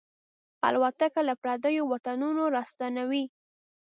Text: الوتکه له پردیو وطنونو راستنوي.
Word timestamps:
الوتکه 0.67 1.21
له 1.27 1.33
پردیو 1.41 1.83
وطنونو 1.93 2.43
راستنوي. 2.55 3.25